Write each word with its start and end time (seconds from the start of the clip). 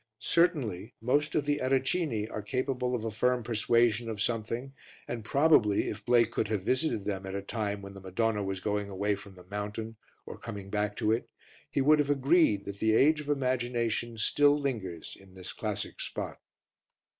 Certainly 0.17 0.95
most 0.99 1.35
of 1.35 1.45
the 1.45 1.59
Ericini 1.61 2.27
are 2.31 2.41
capable 2.41 2.95
of 2.95 3.05
a 3.05 3.11
firm 3.11 3.43
persuasion 3.43 4.09
of 4.09 4.19
something 4.19 4.73
and 5.07 5.23
probably, 5.23 5.89
if 5.89 6.03
Blake 6.03 6.31
could 6.31 6.47
have 6.47 6.63
visited 6.63 7.05
them 7.05 7.23
at 7.27 7.35
a 7.35 7.41
time 7.43 7.83
when 7.83 7.93
the 7.93 7.99
Madonna 7.99 8.43
was 8.43 8.59
going 8.59 8.89
away 8.89 9.13
from 9.13 9.35
the 9.35 9.43
mountain 9.43 9.97
or 10.25 10.39
coming 10.39 10.71
back 10.71 10.95
to 10.95 11.11
it, 11.11 11.29
he 11.69 11.81
would 11.81 11.99
have 11.99 12.09
agreed 12.09 12.65
that 12.65 12.79
the 12.79 12.95
age 12.95 13.21
of 13.21 13.29
imagination 13.29 14.17
still 14.17 14.59
lingers 14.59 15.15
in 15.19 15.35
this 15.35 15.53
classic 15.53 15.99
spot. 16.01 16.39